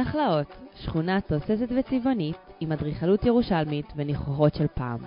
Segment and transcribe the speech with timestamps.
[0.00, 5.00] נחלאות, שכונה תוססת וצבעונית עם אדריכלות ירושלמית וניחוחות של פעם.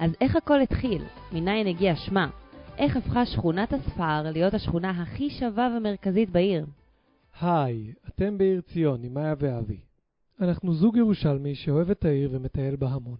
[0.00, 1.02] אז איך הכל התחיל?
[1.32, 2.30] מניין הגיע שמה?
[2.78, 6.66] איך הפכה שכונת הספר להיות השכונה הכי שווה ומרכזית בעיר?
[7.40, 9.80] היי, אתם בעיר ציון עם מאיה ואבי.
[10.40, 13.18] אנחנו זוג ירושלמי שאוהב את העיר ומטייל בה המון.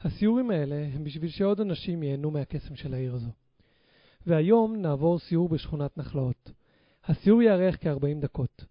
[0.00, 3.30] הסיורים האלה הם בשביל שעוד אנשים ייהנו מהקסם של העיר הזו.
[4.26, 6.50] והיום נעבור סיור בשכונת נחלאות.
[7.04, 8.64] הסיור יארך כ-40 דקות.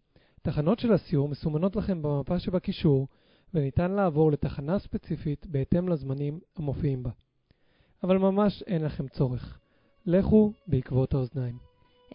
[0.47, 3.07] תחנות של הסיור מסומנות לכם במפה שבקישור,
[3.53, 7.09] וניתן לעבור לתחנה ספציפית בהתאם לזמנים המופיעים בה.
[8.03, 9.59] אבל ממש אין לכם צורך.
[10.05, 11.55] לכו בעקבות האוזניים.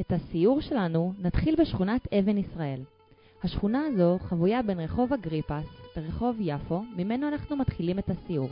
[0.00, 2.80] את הסיור שלנו נתחיל בשכונת אבן ישראל.
[3.42, 8.48] השכונה הזו חבויה בין רחוב אגריפס לרחוב יפו, ממנו אנחנו מתחילים את הסיור.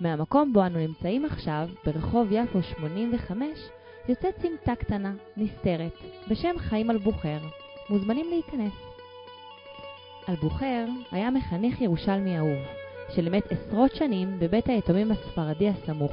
[0.00, 3.58] מהמקום בו אנו נמצאים עכשיו, ברחוב יפו 85,
[4.08, 5.92] יוצאת סמטה קטנה, נסתרת,
[6.30, 7.38] בשם חיים אלבוחר.
[7.90, 8.85] מוזמנים להיכנס.
[10.28, 12.58] אלבוחר היה מחנך ירושלמי אהוב,
[13.14, 16.12] שלימד עשרות שנים בבית היתומים הספרדי הסמוך,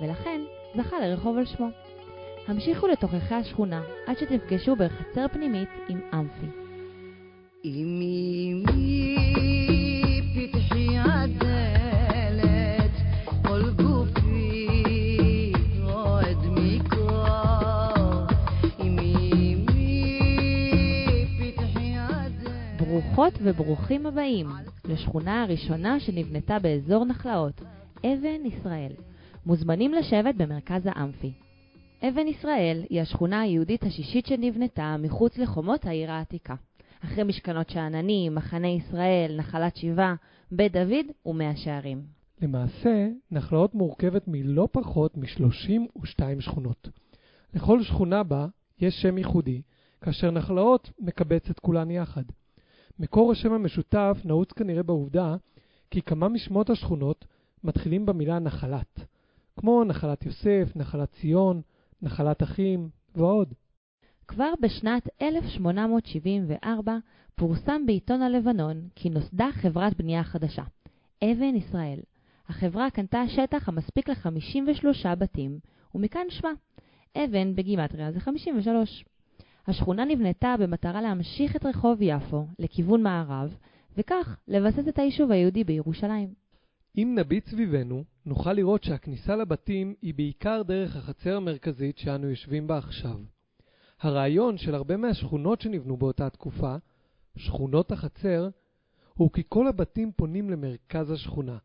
[0.00, 0.40] ולכן
[0.76, 1.68] זכה לרחוב על שמו.
[2.48, 6.46] המשיכו לתוככי השכונה עד שתפגשו בחצר פנימית עם אמפי.
[7.64, 9.13] אמי אמי
[23.16, 24.46] ברוכות וברוכים הבאים
[24.84, 27.60] לשכונה הראשונה שנבנתה באזור נחלאות,
[27.98, 28.92] אבן ישראל.
[29.46, 31.32] מוזמנים לשבת במרכז האמפי.
[32.08, 36.54] אבן ישראל היא השכונה היהודית השישית שנבנתה מחוץ לחומות העיר העתיקה.
[37.04, 40.14] אחרי משכנות שאננים, מחנה ישראל, נחלת שבעה,
[40.52, 42.02] בית דוד ומאה שערים.
[42.42, 46.88] למעשה, נחלאות מורכבת מלא פחות מ-32 שכונות.
[47.54, 48.46] לכל שכונה בה
[48.80, 49.62] יש שם ייחודי,
[50.00, 52.24] כאשר נחלאות מקבץ את כולן יחד.
[52.98, 55.36] מקור השם המשותף נעוץ כנראה בעובדה
[55.90, 57.24] כי כמה משמות השכונות
[57.64, 59.00] מתחילים במילה נחלת,
[59.56, 61.60] כמו נחלת יוסף, נחלת ציון,
[62.02, 63.54] נחלת אחים ועוד.
[64.28, 66.96] כבר בשנת 1874
[67.34, 70.62] פורסם בעיתון הלבנון כי נוסדה חברת בנייה חדשה,
[71.24, 72.00] אבן ישראל.
[72.48, 75.58] החברה קנתה שטח המספיק ל-53 בתים,
[75.94, 76.52] ומכאן שמה.
[77.16, 79.04] אבן בגימטריה זה 53.
[79.66, 83.56] השכונה נבנתה במטרה להמשיך את רחוב יפו לכיוון מערב,
[83.98, 86.28] וכך לבסס את היישוב היהודי בירושלים.
[86.96, 92.78] אם נביט סביבנו, נוכל לראות שהכניסה לבתים היא בעיקר דרך החצר המרכזית שאנו יושבים בה
[92.78, 93.18] עכשיו.
[94.00, 96.76] הרעיון של הרבה מהשכונות שנבנו באותה תקופה,
[97.36, 98.48] שכונות החצר,
[99.14, 101.58] הוא כי כל הבתים פונים למרכז השכונה,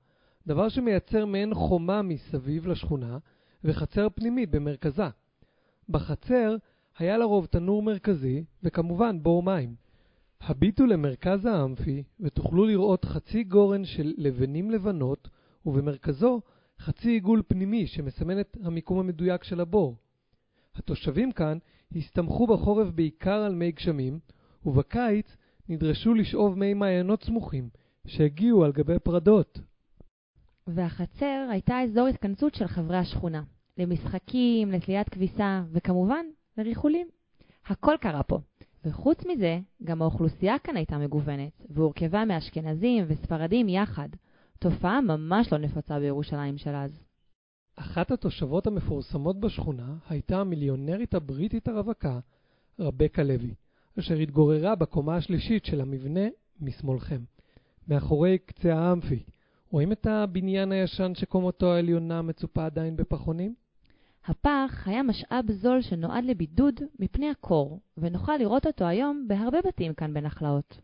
[0.47, 3.17] דבר שמייצר מעין חומה מסביב לשכונה
[3.63, 5.07] וחצר פנימית במרכזה.
[5.89, 6.55] בחצר
[6.99, 9.75] היה לרוב תנור מרכזי וכמובן בור מים.
[10.41, 15.29] הביטו למרכז האמפי ותוכלו לראות חצי גורן של לבנים לבנות
[15.65, 16.41] ובמרכזו
[16.79, 19.95] חצי עיגול פנימי שמסמן את המיקום המדויק של הבור.
[20.75, 21.57] התושבים כאן
[21.95, 24.19] הסתמכו בחורף בעיקר על מי גשמים,
[24.65, 25.37] ובקיץ
[25.69, 27.69] נדרשו לשאוב מי מעיינות סמוכים,
[28.07, 29.59] שהגיעו על גבי פרדות.
[30.67, 33.43] והחצר הייתה אזור התכנסות של חברי השכונה,
[33.77, 36.25] למשחקים, לתליית כביסה, וכמובן,
[36.59, 37.07] לריחולים.
[37.65, 38.39] הכל קרה פה.
[38.85, 44.09] וחוץ מזה, גם האוכלוסייה כאן הייתה מגוונת, והורכבה מאשכנזים וספרדים יחד.
[44.59, 47.03] תופעה ממש לא נפוצה בירושלים של אז.
[47.75, 52.19] אחת התושבות המפורסמות בשכונה הייתה המיליונרית הבריטית הרווקה,
[52.79, 53.53] רבקה לוי,
[53.99, 56.27] אשר התגוררה בקומה השלישית של המבנה
[56.61, 57.21] משמאלכם,
[57.87, 59.23] מאחורי קצה האמפי.
[59.71, 63.55] רואים את הבניין הישן שקומתו העליונה מצופה עדיין בפחונים?
[64.25, 70.13] הפח היה משאב זול שנועד לבידוד מפני הקור, ונוכל לראות אותו היום בהרבה בתים כאן
[70.13, 70.81] בנחלאות.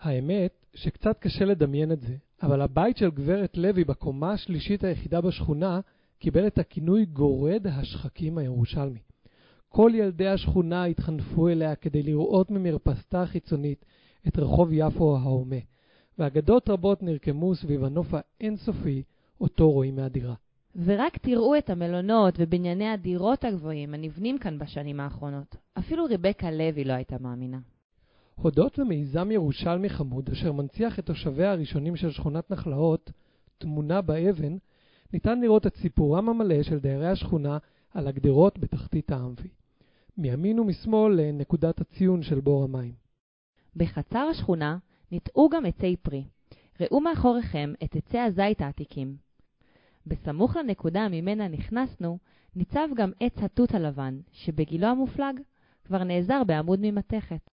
[0.00, 5.80] האמת שקצת קשה לדמיין את זה, אבל הבית של גברת לוי בקומה השלישית היחידה בשכונה
[6.18, 9.00] קיבל את הכינוי גורד השחקים הירושלמי.
[9.68, 13.84] כל ילדי השכונה התחנפו אליה כדי לראות ממרפסתה החיצונית
[14.28, 15.56] את רחוב יפו ההומה,
[16.18, 19.02] ואגדות רבות נרקמו סביב הנוף האינסופי
[19.40, 20.34] אותו רואים מהדירה.
[20.76, 25.56] ורק תראו את המלונות ובנייני הדירות הגבוהים הנבנים כאן בשנים האחרונות.
[25.78, 27.58] אפילו רבקה לוי לא הייתה מאמינה.
[28.34, 33.10] הודות למיזם ירושלמי חמוד, אשר מנציח את תושביה הראשונים של שכונת נחלאות,
[33.58, 34.56] תמונה באבן,
[35.12, 37.58] ניתן לראות את סיפורם המלא של דיירי השכונה
[37.94, 39.48] על הגדרות בתחתית האמפי.
[40.18, 42.92] מימין ומשמאל לנקודת הציון של בור המים.
[43.76, 44.78] בחצר השכונה
[45.12, 46.24] ניטעו גם עצי פרי.
[46.80, 49.16] ראו מאחוריכם את עצי הזית העתיקים.
[50.06, 52.18] בסמוך לנקודה ממנה נכנסנו,
[52.56, 55.40] ניצב גם עץ התות הלבן, שבגילו המופלג
[55.84, 57.50] כבר נעזר בעמוד ממתכת.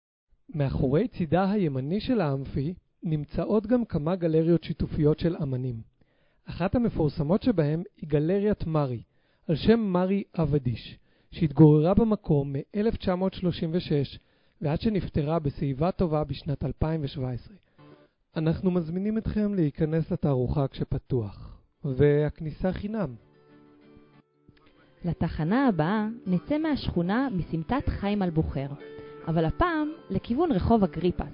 [0.54, 5.80] מאחורי צידה הימני של האמפי נמצאות גם כמה גלריות שיתופיות של אמנים.
[6.44, 9.02] אחת המפורסמות שבהם היא גלריית מרי,
[9.48, 10.98] על שם מרי אבדיש,
[11.30, 14.18] שהתגוררה במקום מ-1936
[14.60, 17.56] ועד שנפטרה בשיבה טובה בשנת 2017.
[18.36, 21.55] אנחנו מזמינים אתכם להיכנס לתערוכה כשפתוח,
[21.96, 23.14] והכניסה חינם.
[25.04, 28.66] לתחנה הבאה נצא מהשכונה מסמטת חיים אלבוחר,
[29.28, 31.32] אבל הפעם לכיוון רחוב אגריפס.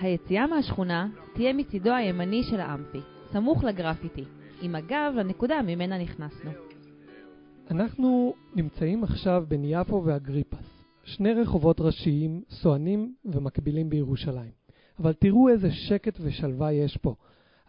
[0.00, 3.00] היציאה מהשכונה תהיה מצידו הימני של האמפי,
[3.32, 4.24] סמוך לגרפיטי,
[4.62, 6.50] עם הגב לנקודה ממנה נכנסנו.
[7.70, 14.50] אנחנו נמצאים עכשיו בין יפו ואגריפס, שני רחובות ראשיים, סואנים ומקבילים בירושלים.
[14.98, 17.14] אבל תראו איזה שקט ושלווה יש פה.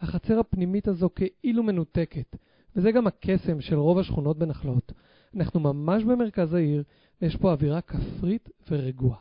[0.00, 2.36] החצר הפנימית הזו כאילו מנותקת,
[2.76, 4.92] וזה גם הקסם של רוב השכונות בנחלות.
[5.36, 6.82] אנחנו ממש במרכז העיר,
[7.22, 9.18] ויש פה אווירה כפרית ורגועה.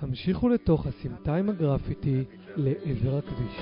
[0.00, 2.24] המשיכו לתוך הסמטה עם הגרפיטי
[2.56, 3.60] לעבר הכביש.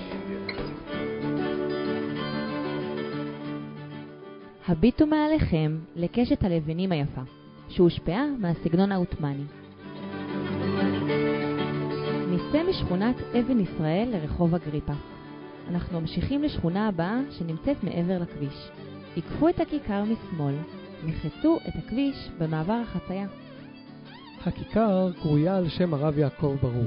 [4.68, 7.22] הביטו מעליכם לקשת הלבנים היפה,
[7.68, 9.44] שהושפעה מהסגנון העות'מאני.
[12.30, 15.21] נצא משכונת אבן ישראל לרחוב אגריפס.
[15.68, 18.68] אנחנו ממשיכים לשכונה הבאה שנמצאת מעבר לכביש.
[19.14, 20.54] עיקפו את הכיכר משמאל,
[21.06, 23.26] נחצו את הכביש במעבר החצייה.
[24.46, 26.86] הכיכר קרויה על שם הרב יעקב ברור,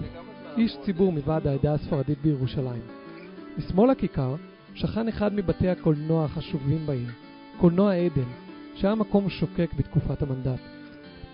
[0.57, 2.81] איש ציבור מוועד העדה הספרדית בירושלים.
[3.57, 4.35] משמאל הכיכר
[4.73, 7.09] שכן אחד מבתי הקולנוע החשובים בעיר,
[7.57, 8.29] קולנוע עדן,
[8.75, 10.74] שהיה מקום שוקק בתקופת המנדט.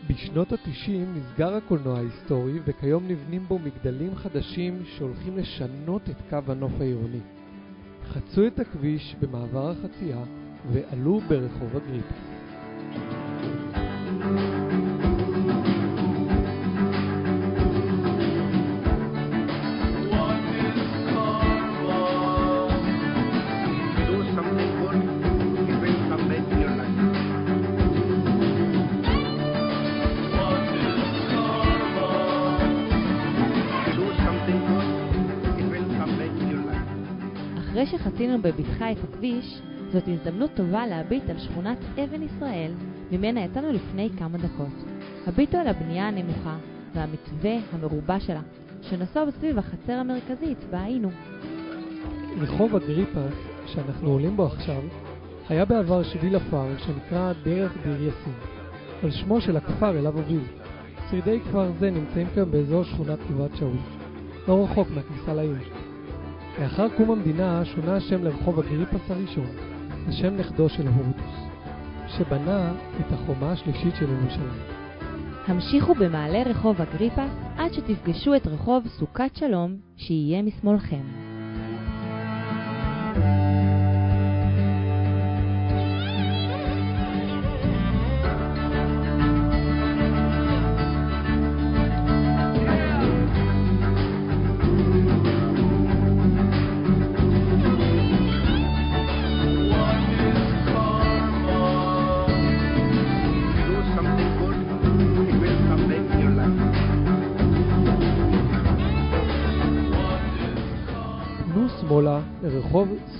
[0.10, 6.72] בשנות ה-90 נסגר הקולנוע ההיסטורי וכיום נבנים בו מגדלים חדשים שהולכים לשנות את קו הנוף
[6.80, 7.20] העירוני.
[8.08, 10.24] חצו את הכביש במעבר החצייה
[10.72, 12.32] ועלו ברחוב אגריפס.
[37.84, 39.62] אחרי שחצינו בבטחה את הכביש,
[39.92, 42.72] זאת הזדמנות טובה להביט על שכונת אבן ישראל,
[43.12, 44.84] ממנה יצאנו לפני כמה דקות.
[45.28, 46.58] הביטו על הבנייה הנמוכה
[46.96, 48.42] והמתווה המרובע שלה,
[48.82, 51.10] שנסוב סביב החצר המרכזית בה היינו.
[52.42, 53.34] רחוב אגריפס,
[53.66, 54.82] שאנחנו עולים בו עכשיו,
[55.50, 58.34] היה בעבר שביל עפר שנקרא דרך דיר יאסין,
[59.04, 60.44] על שמו של הכפר אליו הוביל.
[61.10, 63.78] שרידי כפר זה נמצאים כיום באזור שכונת גבעת שאול,
[64.48, 65.81] לא רחוק מהכניסה לעיר.
[66.60, 69.48] לאחר קום המדינה שונה השם לרחוב אגריפס הראשון,
[70.08, 71.36] לשם נכדו של הורדוס,
[72.08, 74.62] שבנה את החומה השלישית של ירושלים.
[75.48, 81.02] המשיכו במעלה רחוב אגריפס עד שתפגשו את רחוב סוכת שלום, שיהיה משמאלכם.
[83.14, 83.51] Do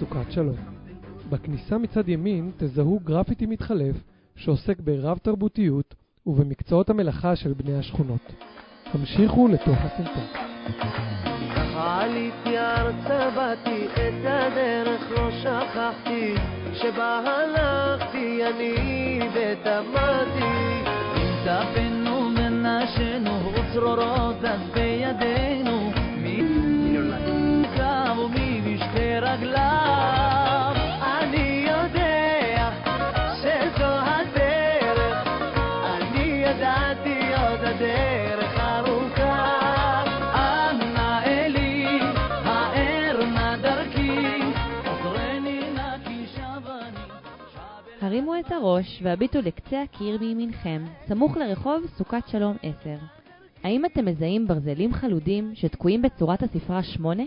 [0.02, 0.56] סוכת שלום.
[1.30, 3.96] בכניסה מצד ימין תזהו גרפיטי מתחלף
[4.36, 5.96] שעוסק ברב תרבותיות
[6.28, 8.34] ובמקצועות המלאכה של בני השכונות.
[8.94, 9.78] המשיכו לתוך.
[11.56, 16.34] ככה עליתי ארצה, באתי את הדרך, לא שכחתי
[16.74, 20.52] שבה הלכתי אני ותמדתי.
[21.16, 25.71] אם טפנו ונשנו וצרורות אז בידינו,
[48.52, 52.96] את הראש והביטו לקצה הקיר מימינכם, סמוך לרחוב סוכת שלום 10.
[53.64, 57.24] האם אתם מזהים ברזלים חלודים שתקועים בצורת הספרה 8?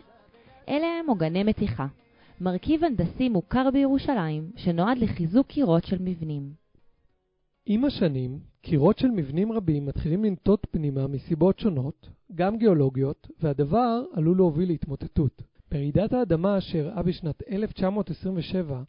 [0.69, 1.87] אלה הם עוגני מתיחה,
[2.41, 6.53] מרכיב הנדסי מוכר בירושלים שנועד לחיזוק קירות של מבנים.
[7.67, 14.37] עם השנים, קירות של מבנים רבים מתחילים לנטות פנימה מסיבות שונות, גם גיאולוגיות, והדבר עלול
[14.37, 15.43] להוביל להתמוטטות.
[15.71, 18.83] ברעידת האדמה שאירעה בשנת 1927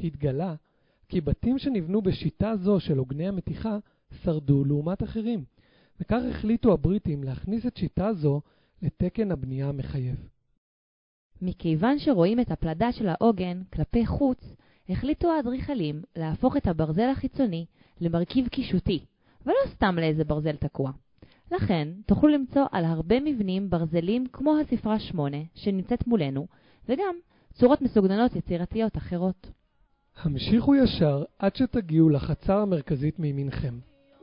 [0.00, 0.54] התגלה
[1.08, 3.78] כי בתים שנבנו בשיטה זו של עוגני המתיחה
[4.22, 5.44] שרדו לעומת אחרים,
[6.00, 8.40] וכך החליטו הבריטים להכניס את שיטה זו
[8.82, 10.28] לתקן הבנייה המחייב.
[11.42, 14.54] מכיוון שרואים את הפלדה של העוגן כלפי חוץ,
[14.88, 17.66] החליטו האדריכלים להפוך את הברזל החיצוני
[18.00, 19.04] למרכיב קישוטי,
[19.46, 20.90] ולא סתם לאיזה ברזל תקוע.
[21.52, 26.46] לכן, תוכלו למצוא על הרבה מבנים ברזלים כמו הספרה 8 שנמצאת מולנו,
[26.88, 27.14] וגם
[27.52, 29.50] צורות מסוגננות יצירתיות אחרות.
[30.22, 33.74] המשיכו ישר עד שתגיעו לחצר המרכזית מימינכם.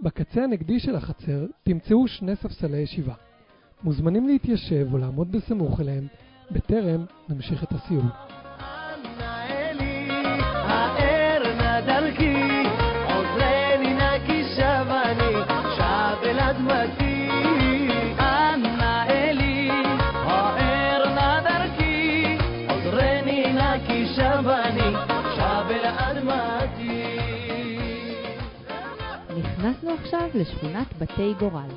[0.01, 3.13] בקצה הנגדי של החצר תמצאו שני ספסלי ישיבה.
[3.83, 6.07] מוזמנים להתיישב או לעמוד בסמוך אליהם,
[6.51, 7.71] בטרם נמשיך את
[11.57, 12.63] נא דרכי,
[13.05, 13.93] עוזרני
[16.67, 17.04] נא.
[30.05, 31.69] עכשיו לשכונת בתי גורל.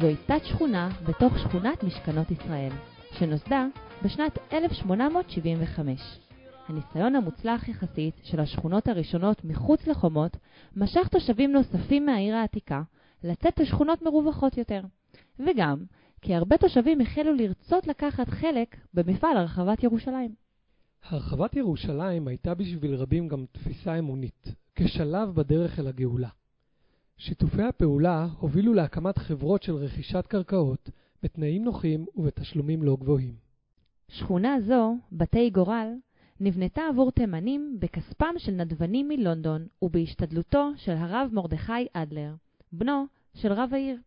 [0.00, 2.72] זוהי תת-שכונה בתוך שכונת משכנות ישראל,
[3.12, 3.66] שנוסדה
[4.04, 6.18] בשנת 1875.
[6.68, 10.36] הניסיון המוצלח יחסית של השכונות הראשונות מחוץ לחומות
[10.76, 12.82] משך תושבים נוספים מהעיר העתיקה
[13.24, 14.80] לצאת לשכונות מרווחות יותר.
[15.46, 15.84] וגם
[16.20, 20.34] כי הרבה תושבים החלו לרצות לקחת חלק במפעל הרחבת ירושלים.
[21.04, 26.28] הרחבת ירושלים הייתה בשביל רבים גם תפיסה אמונית, כשלב בדרך אל הגאולה.
[27.18, 30.90] שיתופי הפעולה הובילו להקמת חברות של רכישת קרקעות
[31.22, 33.34] בתנאים נוחים ובתשלומים לא גבוהים.
[34.08, 35.88] שכונה זו, בתי גורל,
[36.40, 42.34] נבנתה עבור תימנים בכספם של נדבנים מלונדון ובהשתדלותו של הרב מרדכי אדלר,
[42.72, 43.04] בנו
[43.34, 43.98] של רב העיר.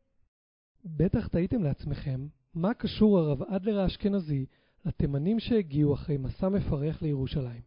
[0.85, 4.45] בטח תהיתם לעצמכם, מה קשור הרב אדלר האשכנזי
[4.85, 7.61] לתימנים שהגיעו אחרי מסע מפרך לירושלים.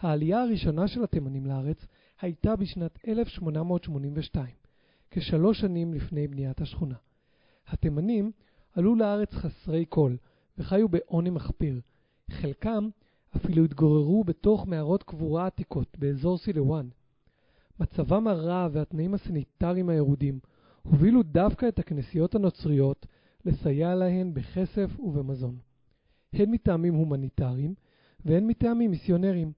[0.00, 1.86] העלייה הראשונה של התימנים לארץ
[2.20, 4.59] הייתה בשנת 1882,
[5.10, 6.94] כשלוש שנים לפני בניית השכונה.
[7.68, 8.32] התימנים
[8.72, 10.16] עלו לארץ חסרי כל
[10.58, 11.80] וחיו בעוני מחפיר.
[12.30, 12.88] חלקם
[13.36, 16.88] אפילו התגוררו בתוך מערות קבורה עתיקות באזור סילואן.
[17.80, 20.38] מצבם הרע והתנאים הסניטריים הירודים
[20.82, 23.06] הובילו דווקא את הכנסיות הנוצריות
[23.44, 25.58] לסייע להן בכסף ובמזון.
[26.32, 27.74] הן מטעמים הומניטריים
[28.24, 29.52] והן מטעמים מיסיונריים.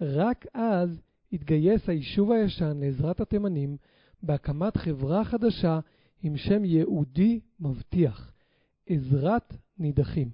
[0.00, 1.00] רק אז
[1.32, 3.76] התגייס היישוב הישן לעזרת התימנים
[4.22, 5.80] בהקמת חברה חדשה
[6.22, 8.32] עם שם יהודי מבטיח,
[8.86, 10.30] עזרת נידחים.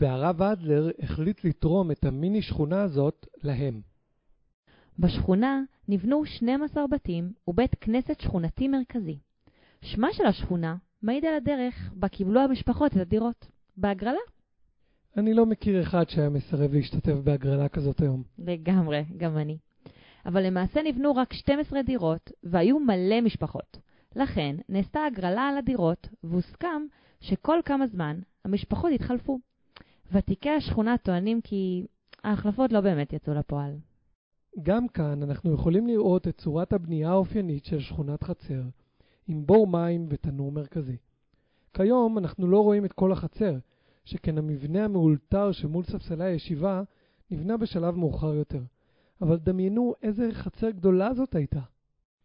[0.00, 3.80] והרב אדלר החליט לתרום את המיני שכונה הזאת להם.
[4.98, 9.18] בשכונה נבנו 12 בתים ובית כנסת שכונתי מרכזי.
[9.80, 14.18] שמה של השכונה מעיד על הדרך בה קיבלו המשפחות את הדירות, בהגרלה.
[15.16, 18.22] אני לא מכיר אחד שהיה מסרב להשתתף בהגרלה כזאת היום.
[18.38, 19.58] לגמרי, גם אני.
[20.26, 23.78] אבל למעשה נבנו רק 12 דירות והיו מלא משפחות.
[24.16, 26.82] לכן נעשתה הגרלה על הדירות והוסכם
[27.20, 29.38] שכל כמה זמן המשפחות התחלפו.
[30.12, 31.86] ותיקי השכונה טוענים כי
[32.24, 33.72] ההחלפות לא באמת יצאו לפועל.
[34.62, 38.62] גם כאן אנחנו יכולים לראות את צורת הבנייה האופיינית של שכונת חצר,
[39.28, 40.96] עם בור מים ותנור מרכזי.
[41.74, 43.58] כיום אנחנו לא רואים את כל החצר,
[44.04, 46.82] שכן המבנה המאולתר שמול ספסלי הישיבה
[47.30, 48.62] נבנה בשלב מאוחר יותר.
[49.22, 51.60] אבל דמיינו איזה חצר גדולה זאת הייתה.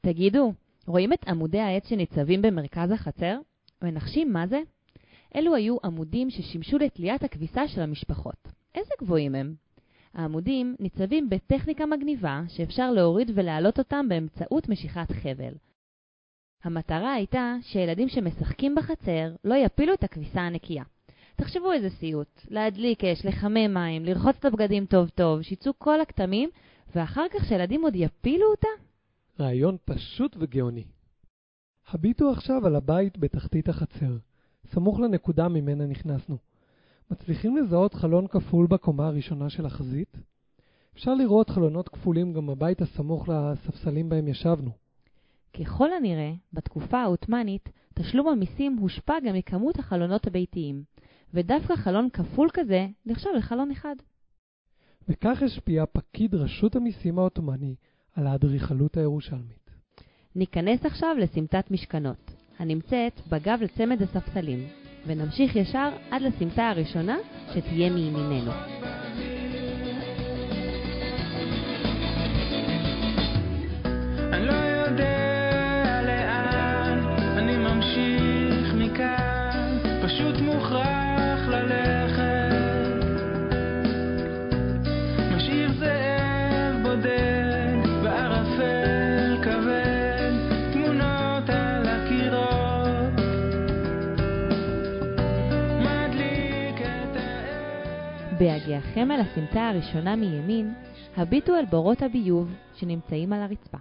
[0.02, 0.54] תגידו,
[0.88, 3.38] רואים את עמודי העץ שניצבים במרכז החצר?
[3.82, 4.62] מנחשים מה זה?
[5.36, 8.48] אלו היו עמודים ששימשו לתליית הכביסה של המשפחות.
[8.76, 9.56] איזה גבוהים הם?
[10.14, 15.54] העמודים ניצבים בטכניקה מגניבה שאפשר להוריד ולהעלות אותם באמצעות משיכת חבל.
[16.64, 20.84] המטרה הייתה שילדים שמשחקים בחצר לא יפילו את הכביסה הנקייה.
[21.36, 26.50] תחשבו איזה סיוט, להדליק אש, לחמם מים, לרחוץ את הבגדים טוב טוב, שיצאו כל הכתמים,
[26.96, 28.68] ואחר כך שילדים עוד יפילו אותה?
[29.40, 30.84] רעיון פשוט וגאוני.
[31.88, 34.18] הביטו עכשיו על הבית בתחתית החצר,
[34.66, 36.38] סמוך לנקודה ממנה נכנסנו.
[37.12, 40.18] מצליחים לזהות חלון כפול בקומה הראשונה של החזית?
[40.94, 44.72] אפשר לראות חלונות כפולים גם בבית הסמוך לספסלים בהם ישבנו.
[45.60, 50.84] ככל הנראה, בתקופה העות'מאנית, תשלום המיסים הושפע גם מכמות החלונות הביתיים,
[51.34, 53.96] ודווקא חלון כפול כזה נחשב לחלון אחד.
[55.12, 57.76] וכך השפיע פקיד רשות המיסים העות'מאני
[58.16, 59.72] על האדריכלות הירושלמית.
[60.36, 64.60] ניכנס עכשיו לסמטת משכנות, הנמצאת בגב לצמד הספסלים,
[65.08, 67.18] ונמשיך ישר עד לסמטה הראשונה
[67.54, 68.52] שתהיה מימיננו.
[74.34, 75.31] אני לא יודע
[98.62, 100.74] בהגיעכם אל הסמטה הראשונה מימין,
[101.16, 103.78] הביטו אל בורות הביוב שנמצאים על הרצפה.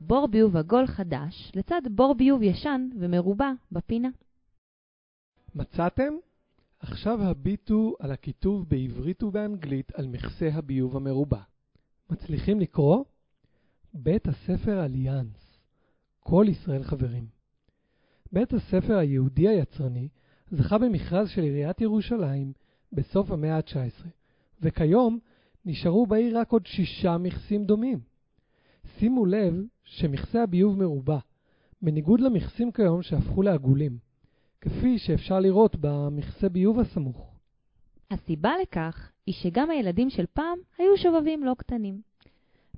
[0.00, 4.08] בור ביוב עגול חדש לצד בור ביוב ישן ומרובע בפינה.
[5.54, 6.12] מצאתם?
[6.80, 11.40] עכשיו הביטו על הכיתוב בעברית ובאנגלית על מכסה הביוב המרובע.
[12.10, 13.04] מצליחים לקרוא?
[13.94, 15.58] בית הספר אליאנס.
[16.20, 17.26] כל ישראל חברים.
[18.32, 20.08] בית הספר היהודי היצרני
[20.50, 22.52] זכה במכרז של עיריית ירושלים
[22.92, 24.06] בסוף המאה ה-19,
[24.60, 25.18] וכיום
[25.64, 28.00] נשארו בעיר רק עוד שישה מכסים דומים.
[28.98, 31.18] שימו לב שמכסה הביוב מרובע,
[31.82, 33.98] בניגוד למכסים כיום שהפכו לעגולים,
[34.60, 37.32] כפי שאפשר לראות במכסה ביוב הסמוך.
[38.10, 42.00] הסיבה לכך היא שגם הילדים של פעם היו שובבים לא קטנים.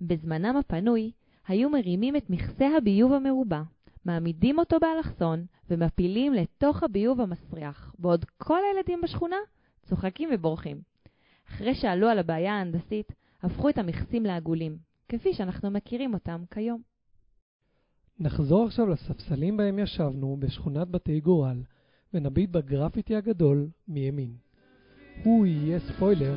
[0.00, 1.10] בזמנם הפנוי
[1.48, 3.62] היו מרימים את מכסה הביוב המרובע,
[4.04, 9.36] מעמידים אותו באלכסון ומפילים לתוך הביוב המסריח, בעוד כל הילדים בשכונה
[9.84, 10.80] צוחקים ובורחים.
[11.48, 13.12] אחרי שעלו על הבעיה ההנדסית,
[13.42, 14.76] הפכו את המכסים לעגולים,
[15.08, 16.80] כפי שאנחנו מכירים אותם כיום.
[18.18, 21.62] נחזור עכשיו לספסלים בהם ישבנו בשכונת בתי גורל,
[22.14, 24.34] ונביט בגרפיטי הגדול מימין.
[25.24, 26.34] הוא יהיה ספוילר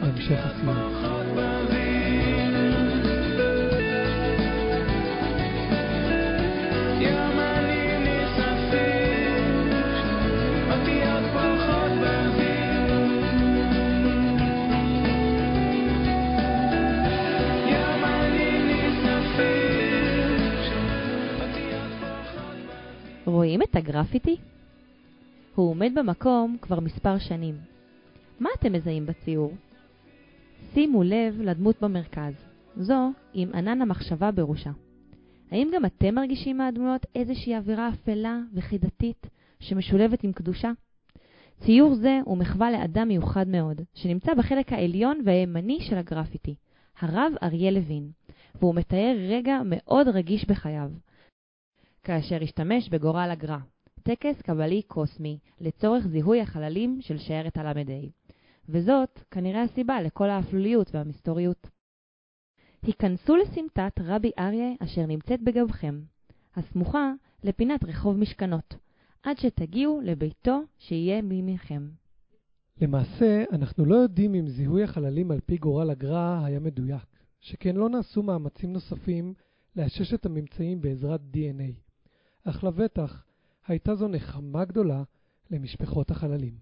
[0.00, 1.77] להמשך הסיום.
[23.28, 24.36] רואים את הגרפיטי?
[25.54, 27.54] הוא עומד במקום כבר מספר שנים.
[28.40, 29.52] מה אתם מזהים בציור?
[30.74, 32.32] שימו לב לדמות במרכז,
[32.76, 34.70] זו עם ענן המחשבה בראשה.
[35.50, 39.26] האם גם אתם מרגישים מהדמויות איזושהי אווירה אפלה וחידתית
[39.60, 40.70] שמשולבת עם קדושה?
[41.60, 46.54] ציור זה הוא מחווה לאדם מיוחד מאוד, שנמצא בחלק העליון והימני של הגרפיטי,
[47.00, 48.10] הרב אריה לוין,
[48.54, 50.90] והוא מתאר רגע מאוד רגיש בחייו,
[52.08, 53.56] כאשר השתמש בגורל הגר"א,
[54.02, 57.72] טקס קבלי קוסמי לצורך זיהוי החללים של שיירת הל"ה,
[58.68, 61.70] וזאת כנראה הסיבה לכל האפלוליות והמסתוריות.
[62.82, 66.00] היכנסו לסמטת רבי אריה אשר נמצאת בגבכם,
[66.56, 67.12] הסמוכה
[67.44, 68.74] לפינת רחוב משכנות,
[69.22, 71.88] עד שתגיעו לביתו שיהיה מימינכם.
[72.80, 77.06] למעשה, אנחנו לא יודעים אם זיהוי החללים על פי גורל הגר"א היה מדויק,
[77.40, 79.34] שכן לא נעשו מאמצים נוספים
[79.76, 81.87] לאשש את הממצאים בעזרת DNA,
[82.48, 83.24] אך לבטח
[83.66, 85.02] הייתה זו נחמה גדולה
[85.50, 86.52] למשפחות החללים.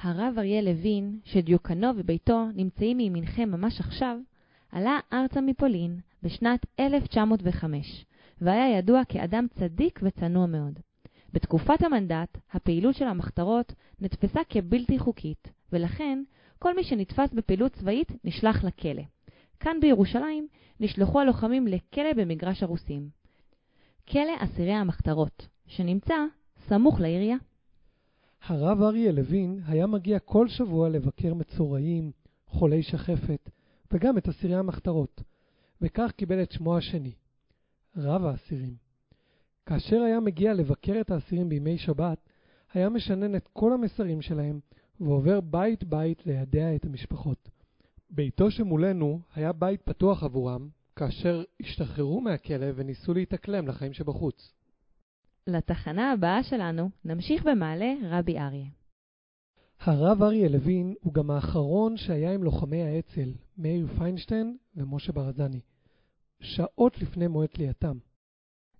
[0.00, 4.18] הרב אריה לוין, שדיוקנו וביתו נמצאים מימינכם ממש עכשיו,
[4.72, 8.04] עלה ארצה מפולין בשנת 1905,
[8.40, 10.78] והיה ידוע כאדם צדיק וצנוע מאוד.
[11.32, 16.22] בתקופת המנדט, הפעילות של המחתרות נתפסה כבלתי חוקית, ולכן
[16.58, 19.02] כל מי שנתפס בפעילות צבאית נשלח לכלא.
[19.60, 20.46] כאן בירושלים
[20.80, 23.17] נשלחו הלוחמים לכלא במגרש הרוסים.
[24.12, 26.14] כלא אסירי המחתרות, שנמצא
[26.68, 27.36] סמוך לעירייה.
[28.46, 32.12] הרב אריה לוין היה מגיע כל שבוע לבקר מצורעים,
[32.46, 33.50] חולי שחפת,
[33.92, 35.22] וגם את אסירי המחתרות,
[35.80, 37.12] וכך קיבל את שמו השני,
[37.96, 38.74] רב האסירים.
[39.66, 42.18] כאשר היה מגיע לבקר את האסירים בימי שבת,
[42.72, 44.60] היה משנן את כל המסרים שלהם,
[45.00, 47.48] ועובר בית בית לידע את המשפחות.
[48.10, 50.68] ביתו שמולנו היה בית פתוח עבורם,
[50.98, 54.52] כאשר השתחררו מהכלא וניסו להתאקלם לחיים שבחוץ.
[55.46, 58.66] לתחנה הבאה שלנו נמשיך במעלה רבי אריה.
[59.80, 65.60] הרב אריה לוין הוא גם האחרון שהיה עם לוחמי האצ"ל, מאיר פיינשטיין ומשה ברזני,
[66.40, 67.98] שעות לפני מועד תלייתם.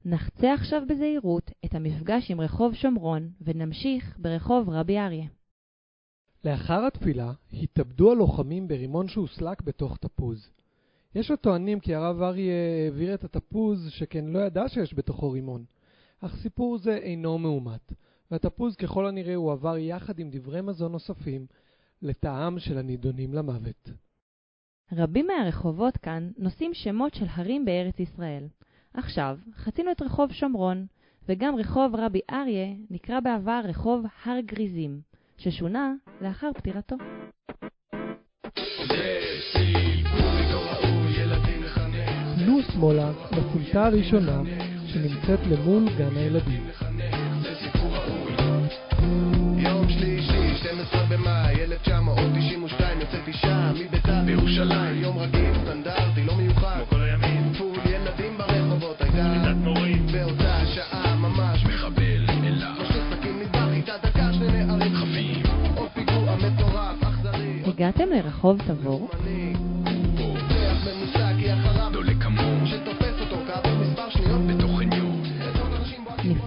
[0.04, 5.26] נחצה עכשיו בזהירות את המפגש עם רחוב שומרון ונמשיך ברחוב רבי אריה.
[6.44, 10.50] לאחר התפילה התאבדו הלוחמים ברימון שהוסלק בתוך תפוז.
[11.14, 15.64] יש הטוענים כי הרב אריה העביר את התפוז שכן לא ידע שיש בתוכו רימון,
[16.21, 17.92] אך סיפור זה אינו מאומת,
[18.31, 21.47] והתפוז ככל הנראה הועבר יחד עם דברי מזון נוספים
[22.03, 23.90] לטעם של הנידונים למוות.
[24.92, 28.44] רבים מהרחובות כאן נושאים שמות של הרים בארץ ישראל.
[28.94, 30.87] עכשיו חצינו את רחוב שומרון,
[31.29, 35.01] וגם רחוב רבי אריה נקרא בעבר רחוב הר גריזים,
[35.37, 36.97] ששונה לאחר פטירתו.
[42.62, 44.42] תנו שמאלה בסמטה הראשונה
[44.87, 46.64] שנמצאת למול גן הילדים.
[49.57, 55.03] יום שלישי, 12 במאי, 1992, יוצאת אישה מביתה בירושלים.
[55.03, 56.77] יום רגיל, סטנדרטי, לא מיוחד.
[56.77, 57.53] כמו כל הימים.
[57.59, 60.07] פול ילדים ברחובות, הייתה שביתת מורים.
[60.12, 62.75] באותה שעה ממש מחבל אליו.
[62.81, 65.42] פשוט סכין מטבח, איתה דקר שני נערים חפים.
[65.77, 67.62] עוד פיגוע מטורף, אכזרי.
[67.66, 69.11] הגעתם לרחוב תבור,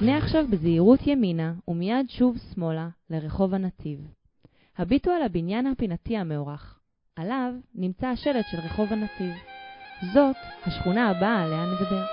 [0.01, 3.99] נפנה עכשיו בזהירות ימינה ומיד שוב שמאלה לרחוב הנתיב.
[4.77, 6.79] הביטו על הבניין הפינתי המאורך.
[7.15, 9.33] עליו נמצא השלט של רחוב הנתיב.
[10.13, 10.35] זאת
[10.65, 12.03] השכונה הבאה עליה נדבר.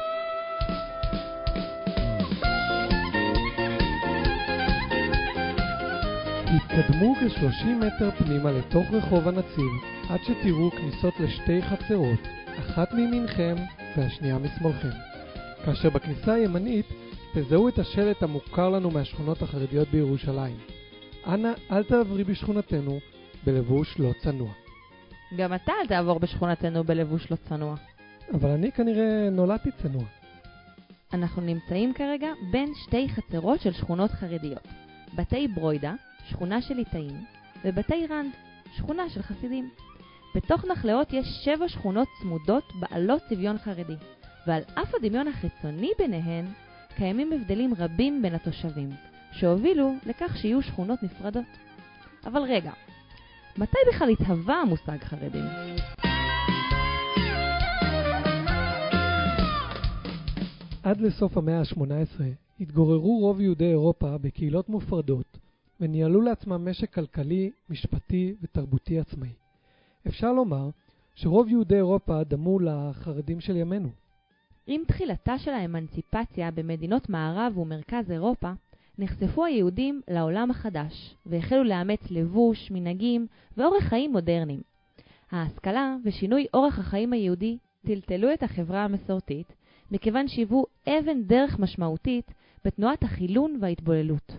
[6.55, 9.73] התקדמו כ-30 מטר פנימה לתוך רחוב הנציב,
[10.11, 12.21] עד שתראו כניסות לשתי חצרות,
[12.59, 13.55] אחת מימינכם
[13.97, 14.91] והשנייה משמאלכם.
[15.65, 16.87] כאשר בכניסה הימנית
[17.35, 20.57] תזהו את השלט המוכר לנו מהשכונות החרדיות בירושלים.
[21.27, 22.99] אנא, אל תעברי בשכונתנו
[23.47, 24.53] בלבוש לא צנוע.
[25.37, 27.77] גם אתה אל תעבור בשכונתנו בלבוש לא צנוע.
[28.35, 30.05] אבל אני כנראה נולדתי צנוע.
[31.13, 34.69] אנחנו נמצאים כרגע בין שתי חצרות של שכונות חרדיות.
[35.15, 35.95] בתי ברוידה,
[36.29, 37.25] שכונה של ליטאים,
[37.65, 38.33] ובתי רנד,
[38.77, 39.71] שכונה של חסידים.
[40.35, 43.97] בתוך נחלאות יש שבע שכונות צמודות בעלות צביון חרדי,
[44.47, 46.45] ועל אף הדמיון החיצוני ביניהן,
[46.99, 48.91] קיימים הבדלים רבים בין התושבים,
[49.33, 51.45] שהובילו לכך שיהיו שכונות נפרדות.
[52.27, 52.73] אבל רגע,
[53.59, 55.45] מתי בכלל התהווה המושג חרדים?
[60.83, 62.23] עד לסוף המאה ה-18
[62.61, 65.39] התגוררו רוב יהודי אירופה בקהילות מופרדות
[65.81, 69.33] וניהלו לעצמם משק כלכלי, משפטי ותרבותי עצמאי.
[70.07, 70.71] אפשר לומר
[71.15, 73.89] שרוב יהודי אירופה דמו לחרדים של ימינו.
[74.71, 78.53] עם תחילתה של האמנציפציה במדינות מערב ומרכז אירופה,
[78.99, 83.27] נחשפו היהודים לעולם החדש, והחלו לאמץ לבוש, מנהגים
[83.57, 84.61] ואורח חיים מודרניים.
[85.31, 89.53] ההשכלה ושינוי אורח החיים היהודי טלטלו את החברה המסורתית,
[89.91, 92.33] מכיוון שהיוו אבן דרך משמעותית
[92.65, 94.33] בתנועת החילון וההתבוללות.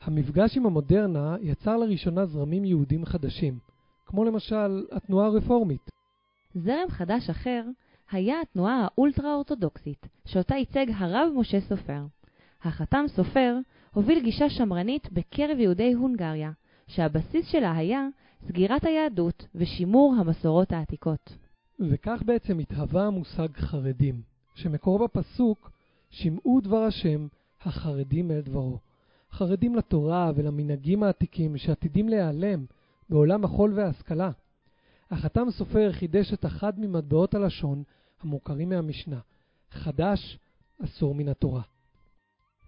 [0.00, 3.58] המפגש עם המודרנה יצר לראשונה זרמים יהודים חדשים,
[4.06, 5.90] כמו למשל התנועה הרפורמית.
[6.54, 7.62] זרם חדש אחר
[8.10, 12.02] היה התנועה האולטרה-אורתודוקסית, שאותה ייצג הרב משה סופר.
[12.62, 13.56] החתם סופר
[13.94, 16.50] הוביל גישה שמרנית בקרב יהודי הונגריה,
[16.86, 18.08] שהבסיס שלה היה
[18.48, 21.38] סגירת היהדות ושימור המסורות העתיקות.
[21.80, 24.20] וכך בעצם התהווה המושג חרדים,
[24.54, 25.70] שמקורו בפסוק
[26.10, 27.26] שמעו דבר השם
[27.62, 28.78] החרדים אל דברו.
[29.32, 32.64] חרדים לתורה ולמנהגים העתיקים שעתידים להיעלם
[33.08, 34.30] בעולם החול וההשכלה.
[35.10, 37.82] החתם סופר חידש את אחד ממטבעות הלשון
[38.22, 39.18] המוכרים מהמשנה,
[39.70, 40.38] חדש
[40.84, 41.62] אסור מן התורה.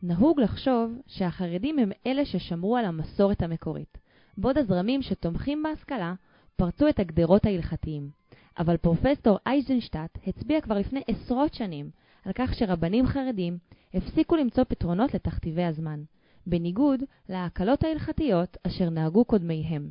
[0.03, 3.98] נהוג לחשוב שהחרדים הם אלה ששמרו על המסורת המקורית,
[4.37, 6.14] בעוד הזרמים שתומכים בהשכלה
[6.57, 8.11] פרצו את הגדרות ההלכתיים.
[8.59, 11.90] אבל פרופסור אייזנשטט הצביע כבר לפני עשרות שנים
[12.24, 13.59] על כך שרבנים חרדים
[13.94, 16.03] הפסיקו למצוא פתרונות לתכתיבי הזמן,
[16.46, 19.90] בניגוד להקלות ההלכתיות אשר נהגו קודמיהם.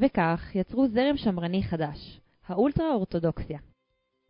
[0.00, 3.58] וכך יצרו זרם שמרני חדש, האולטרה-אורתודוקסיה.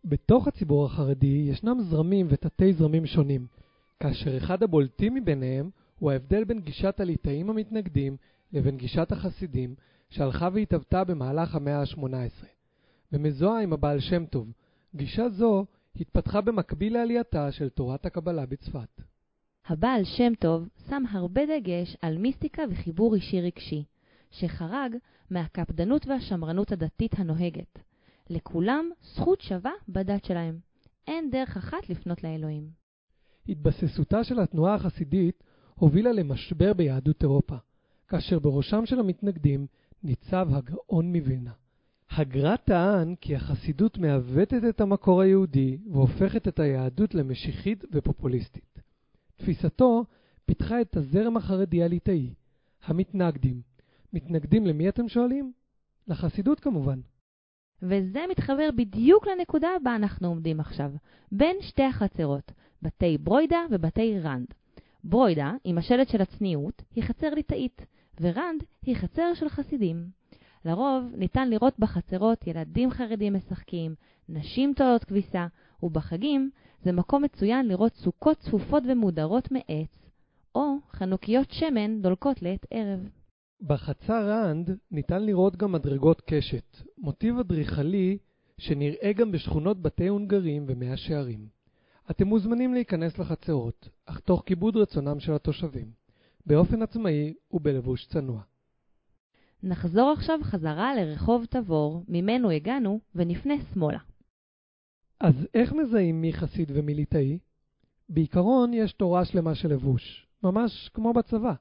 [0.05, 3.47] בתוך הציבור החרדי ישנם זרמים ותתי זרמים שונים,
[4.01, 8.17] כאשר אחד הבולטים מביניהם הוא ההבדל בין גישת הליטאים המתנגדים
[8.53, 9.75] לבין גישת החסידים,
[10.11, 12.47] שהלכה והתהוותה במהלך המאה ה-18.
[13.13, 14.53] ומזוהה עם הבעל שם טוב.
[14.95, 15.65] גישה זו
[16.01, 19.03] התפתחה במקביל לעלייתה של תורת הקבלה בצפת.
[19.67, 23.85] הבעל שם טוב שם הרבה דגש על מיסטיקה וחיבור אישי רגשי,
[24.31, 24.97] שחרג
[25.31, 27.79] מהקפדנות והשמרנות הדתית הנוהגת.
[28.31, 30.59] לכולם זכות שווה בדת שלהם.
[31.07, 32.71] אין דרך אחת לפנות לאלוהים.
[33.49, 35.43] התבססותה של התנועה החסידית
[35.75, 37.57] הובילה למשבר ביהדות אירופה,
[38.09, 39.67] כאשר בראשם של המתנגדים
[40.03, 41.53] ניצב הגאון מווילנה.
[42.11, 48.81] הגר"א טען כי החסידות מעוותת את המקור היהודי והופכת את היהדות למשיחית ופופוליסטית.
[49.37, 50.05] תפיסתו
[50.47, 52.35] פיתחה את הזרם החרדי הליטאי,
[52.85, 53.61] המתנגדים.
[54.13, 55.53] מתנגדים למי אתם שואלים?
[56.09, 57.01] לחסידות כמובן.
[57.83, 60.91] וזה מתחבר בדיוק לנקודה בה אנחנו עומדים עכשיו,
[61.33, 64.47] בין שתי החצרות, בתי ברוידה ובתי רנד.
[65.05, 67.87] ברוידה, עם השלט של הצניעות, היא חצר ליטאית,
[68.21, 70.09] ורנד היא חצר של חסידים.
[70.65, 73.95] לרוב ניתן לראות בחצרות ילדים חרדים משחקים,
[74.29, 75.47] נשים תולות כביסה,
[75.83, 76.51] ובחגים
[76.83, 80.11] זה מקום מצוין לראות סוכות צפופות ומודרות מעץ,
[80.55, 83.09] או חנוכיות שמן דולקות לעת ערב.
[83.61, 88.19] בחצר רנד ניתן לראות גם מדרגות קשת, מוטיב אדריכלי
[88.59, 91.49] שנראה גם בשכונות בתי הונגרים ומאה שערים.
[92.11, 95.91] אתם מוזמנים להיכנס לחצרות, אך תוך כיבוד רצונם של התושבים,
[96.47, 98.43] באופן עצמאי ובלבוש צנוע.
[99.63, 103.99] נחזור עכשיו חזרה לרחוב תבור, ממנו הגענו, ונפנה שמאלה.
[105.21, 107.39] אז איך מזהים מי חסיד ומי ליטאי?
[108.09, 111.53] בעיקרון יש תורה שלמה של לבוש, ממש כמו בצבא.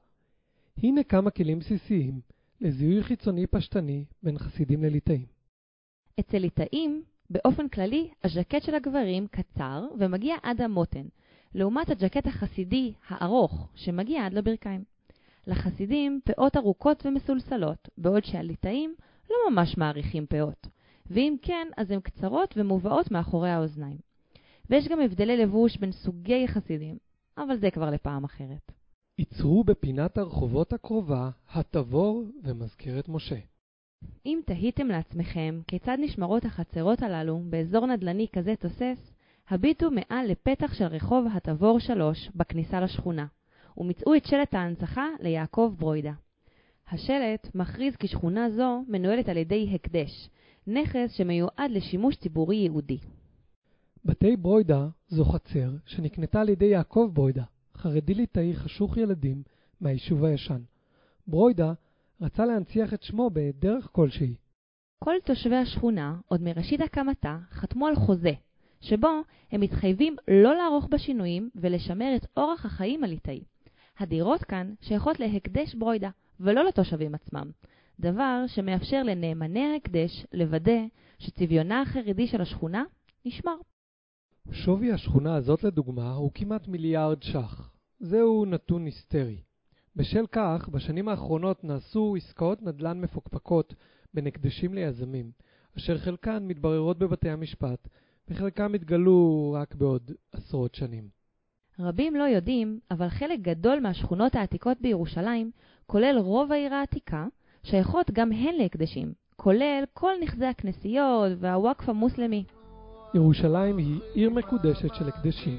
[0.82, 2.20] הנה כמה כלים בסיסיים
[2.60, 5.26] לזיהוי חיצוני פשטני בין חסידים לליטאים.
[6.20, 11.06] אצל ליטאים, באופן כללי, הז'קט של הגברים קצר ומגיע עד המותן,
[11.54, 14.84] לעומת הז'קט החסידי הארוך, שמגיע עד לברכיים.
[15.46, 18.94] לחסידים פאות ארוכות ומסולסלות, בעוד שהליטאים
[19.30, 20.66] לא ממש מעריכים פאות,
[21.06, 23.98] ואם כן, אז הן קצרות ומובאות מאחורי האוזניים.
[24.70, 26.98] ויש גם הבדלי לבוש בין סוגי חסידים,
[27.38, 28.75] אבל זה כבר לפעם אחרת.
[29.18, 33.38] ייצרו בפינת הרחובות הקרובה התבור ומזכרת משה.
[34.26, 39.12] אם תהיתם לעצמכם כיצד נשמרות החצרות הללו באזור נדל"ני כזה תוסס,
[39.48, 43.26] הביטו מעל לפתח של רחוב התבור 3 בכניסה לשכונה,
[43.76, 46.12] ומצאו את שלט ההנצחה ליעקב ברוידה.
[46.90, 50.28] השלט מכריז כי שכונה זו מנוהלת על ידי הקדש,
[50.66, 52.98] נכס שמיועד לשימוש ציבורי ייעודי.
[54.04, 57.44] בתי ברוידה זו חצר שנקנתה על ידי יעקב ברוידה,
[57.76, 59.42] חרדי ליטאי חשוך ילדים
[59.80, 60.60] מהיישוב הישן.
[61.26, 61.72] ברוידה
[62.20, 64.34] רצה להנציח את שמו בדרך כלשהי.
[65.04, 68.32] כל תושבי השכונה, עוד מראשית הקמתה, חתמו על חוזה,
[68.80, 69.08] שבו
[69.52, 73.40] הם מתחייבים לא לערוך בה שינויים ולשמר את אורח החיים הליטאי.
[73.98, 76.10] הדירות כאן שייכות להקדש ברוידה,
[76.40, 77.50] ולא לתושבים עצמם,
[78.00, 80.80] דבר שמאפשר לנאמני ההקדש לוודא
[81.18, 82.84] שצביונה החרדי של השכונה
[83.24, 83.56] נשמר.
[84.52, 87.70] שווי השכונה הזאת לדוגמה הוא כמעט מיליארד ש"ח.
[88.00, 89.36] זהו נתון היסטרי.
[89.96, 93.74] בשל כך, בשנים האחרונות נעשו עסקאות נדל"ן מפוקפקות
[94.14, 95.30] בין הקדשים ליזמים,
[95.76, 97.88] אשר חלקן מתבררות בבתי המשפט,
[98.28, 101.08] וחלקם התגלו רק בעוד עשרות שנים.
[101.78, 105.50] רבים לא יודעים, אבל חלק גדול מהשכונות העתיקות בירושלים,
[105.86, 107.26] כולל רוב העיר העתיקה,
[107.62, 112.44] שייכות גם הן להקדשים, כולל כל נכסי הכנסיות והוואקף המוסלמי.
[113.16, 115.58] ירושלים היא עיר מקודשת של הקדשים.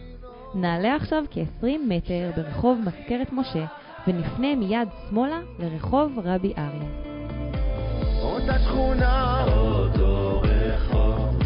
[0.56, 3.66] נעלה עכשיו כ-20 מטר ברחוב מזכרת משה,
[4.08, 6.90] ונפנה מיד שמאלה לרחוב רבי אריה.
[8.22, 11.40] אותה שכונה, אותו רחוב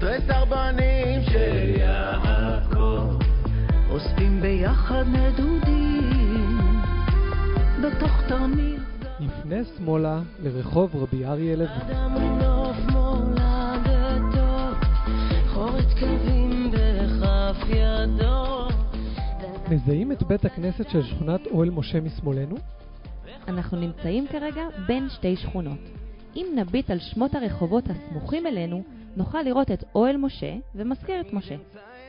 [0.00, 3.18] תריס ארבנים של יעקב
[3.90, 6.58] אוספים ביחד נדודים
[7.82, 8.80] בתוך תרמיל
[9.20, 13.39] נפנה שמאלה לרחוב רבי אריה לוי.
[19.70, 22.56] מזהים את בית הכנסת של שכונת אוהל משה משמאלנו?
[23.48, 25.78] אנחנו נמצאים כרגע בין שתי שכונות.
[26.36, 28.82] אם נביט על שמות הרחובות הסמוכים אלינו,
[29.16, 31.56] נוכל לראות את אוהל משה ומזכרת משה.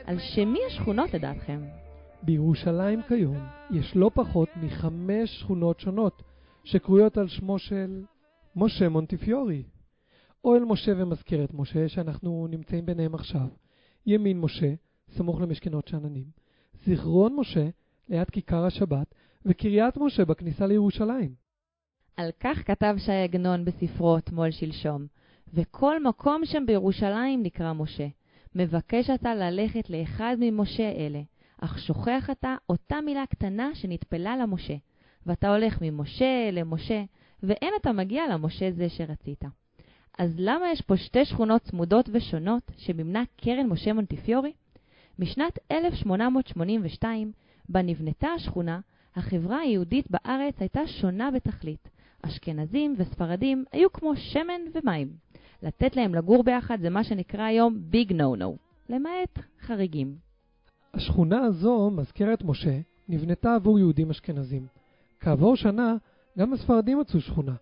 [0.06, 1.60] על שמי השכונות לדעתכם?
[2.22, 3.38] בירושלים כיום
[3.70, 6.22] יש לא פחות מחמש שכונות שונות
[6.64, 8.02] שקרויות על שמו של
[8.56, 9.62] משה מונטיפיורי.
[10.44, 13.46] אוהל משה ומזכרת משה שאנחנו נמצאים ביניהם עכשיו,
[14.06, 14.74] ימין משה,
[15.08, 16.24] סמוך למשכנות שאננים,
[16.84, 17.68] זיכרון משה
[18.08, 21.34] ליד כיכר השבת וקריית משה בכניסה לירושלים.
[22.16, 25.06] על כך כתב ש"י עגנון בספרו אתמול שלשום,
[25.54, 28.06] וכל מקום שם בירושלים נקרא משה.
[28.54, 31.20] מבקש אתה ללכת לאחד ממשה אלה,
[31.60, 34.74] אך שוכח אתה אותה מילה קטנה שנטפלה למשה.
[35.26, 37.04] ואתה הולך ממשה למשה,
[37.42, 39.44] ואין אתה מגיע למשה זה שרצית.
[40.18, 44.52] אז למה יש פה שתי שכונות צמודות ושונות שמימנה קרן משה מונטיפיורי?
[45.18, 47.32] משנת 1882,
[47.68, 48.80] בה נבנתה השכונה,
[49.16, 51.88] החברה היהודית בארץ הייתה שונה בתכלית.
[52.22, 55.08] אשכנזים וספרדים היו כמו שמן ומים.
[55.62, 58.56] לתת להם לגור ביחד זה מה שנקרא היום ביג נו נו,
[58.88, 60.14] למעט חריגים.
[60.94, 64.66] השכונה הזו, מזכרת משה, נבנתה עבור יהודים אשכנזים.
[65.20, 65.96] כעבור שנה,
[66.38, 67.54] גם הספרדים מצאו שכונה,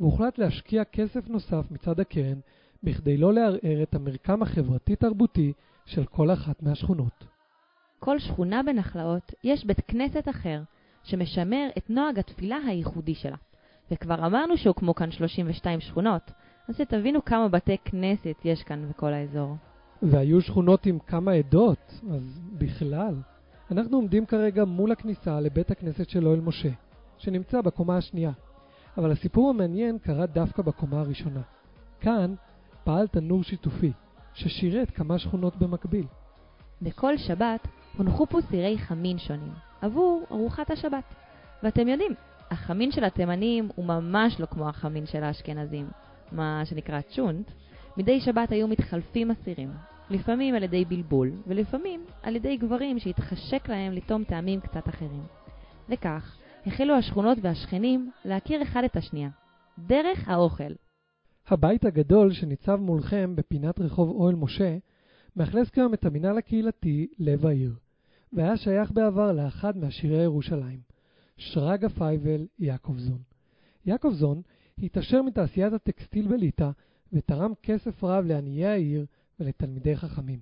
[0.00, 2.38] והוחלט להשקיע כסף נוסף מצד הקרן
[2.82, 5.52] בכדי לא לערער את המרקם החברתי-תרבותי
[5.86, 7.24] של כל אחת מהשכונות.
[7.98, 10.62] כל שכונה בנחלאות יש בית כנסת אחר,
[11.02, 13.36] שמשמר את נוהג התפילה הייחודי שלה.
[13.90, 16.30] וכבר אמרנו שהוקמו כאן 32 שכונות,
[16.68, 19.56] אז שתבינו כמה בתי כנסת יש כאן בכל האזור.
[20.02, 23.14] והיו שכונות עם כמה עדות, אז בכלל.
[23.70, 26.70] אנחנו עומדים כרגע מול הכניסה לבית הכנסת של אוהל משה,
[27.18, 28.32] שנמצא בקומה השנייה.
[28.98, 31.40] אבל הסיפור המעניין קרה דווקא בקומה הראשונה.
[32.00, 32.34] כאן
[32.84, 33.92] פעל תנור שיתופי,
[34.34, 36.06] ששירת כמה שכונות במקביל.
[36.82, 41.04] בכל שבת הונחו פה סירי חמין שונים, עבור ארוחת השבת.
[41.62, 42.12] ואתם יודעים,
[42.50, 45.86] החמין של התימנים הוא ממש לא כמו החמין של האשכנזים,
[46.32, 47.50] מה שנקרא צ'ונט.
[47.96, 49.70] מדי שבת היו מתחלפים אסירים,
[50.10, 55.22] לפעמים על ידי בלבול, ולפעמים על ידי גברים שהתחשק להם לטום טעמים קצת אחרים.
[55.88, 59.28] וכך, החלו השכונות והשכנים להכיר אחד את השנייה,
[59.78, 60.72] דרך האוכל.
[61.46, 64.76] הבית הגדול שניצב מולכם בפינת רחוב אוהל משה,
[65.36, 67.74] מאכלס כיום את המינהל הקהילתי לב העיר,
[68.32, 70.78] והיה שייך בעבר לאחד מעשירי ירושלים,
[71.36, 73.18] שרגא פייבל יעקובזון.
[73.86, 74.42] יעקובזון
[74.82, 76.70] התעשר מתעשיית הטקסטיל בליטא
[77.12, 79.06] ותרם כסף רב לעניי העיר
[79.40, 80.38] ולתלמידי חכמים.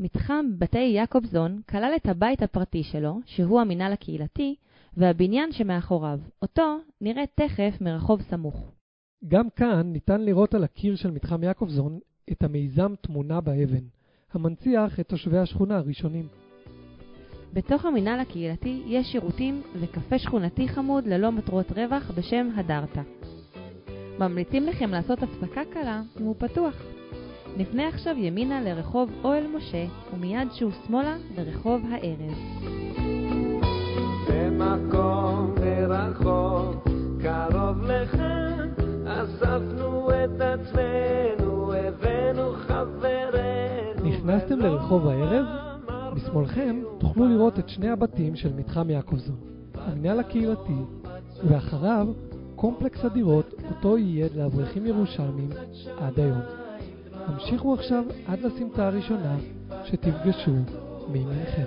[0.00, 4.56] מתחם בתי יעקובזון כלל את הבית הפרטי שלו, שהוא המינהל הקהילתי,
[4.96, 6.18] והבניין שמאחוריו.
[6.42, 8.72] אותו נראה תכף מרחוב סמוך.
[9.28, 11.98] גם כאן ניתן לראות על הקיר של מתחם יעקובזון
[12.32, 13.84] את המיזם תמונה באבן,
[14.32, 16.28] המנציח את תושבי השכונה הראשונים.
[17.52, 23.02] בתוך המינהל הקהילתי יש שירותים וקפה שכונתי חמוד ללא מטרות רווח בשם הדרתה.
[24.18, 26.82] ממליצים לכם לעשות הפסקה קלה אם הוא פתוח.
[27.56, 33.01] נפנה עכשיו ימינה לרחוב אוהל משה, ומיד שוב שמאלה לרחוב הערב.
[44.04, 45.44] נכנסתם לרחוב הערב?
[46.14, 49.36] בשמאלכם תוכלו לראות את שני הבתים של מתחם יעקובזון,
[49.74, 50.76] המנהל הקהילתי,
[51.48, 52.06] ואחריו
[52.56, 55.50] קומפלקס הדירות, אותו ייעד לאברכים ירושלמים
[55.98, 56.40] עד היום.
[57.14, 59.36] המשיכו עכשיו עד לסמטה הראשונה
[59.84, 60.52] שתפגשו
[61.08, 61.66] מימינכם.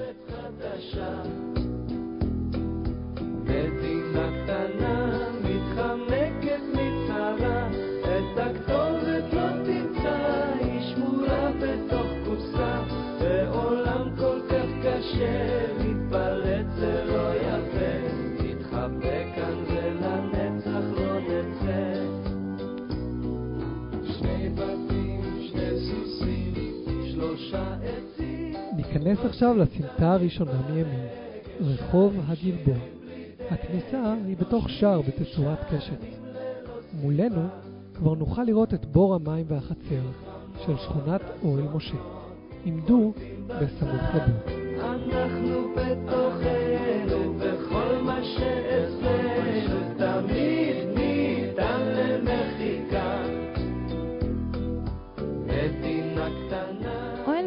[29.05, 31.05] ניכנס עכשיו לסמטה הראשונה מימין,
[31.61, 32.75] רחוב הגלבוע.
[33.51, 35.99] הכניסה היא בתוך שער בתצורת קשת.
[37.01, 37.47] מולנו
[37.93, 40.01] כבר נוכל לראות את בור המים והחצר
[40.65, 41.97] של שכונת אוהל משה.
[42.65, 43.13] עמדו
[43.47, 44.55] בסמוך לבור.
[44.79, 49.24] אנחנו בתוכנו, וכל מה שאצלנו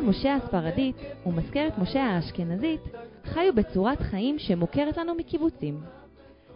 [0.08, 2.80] משה הספרדית ומזכרת משה האשכנזית
[3.24, 5.80] חיו בצורת חיים שמוכרת לנו מקיבוצים.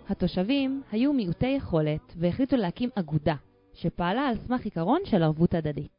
[0.08, 3.34] התושבים היו מיעוטי יכולת והחליטו להקים אגודה,
[3.74, 5.90] שפעלה על סמך עיקרון של ערבות הדדית.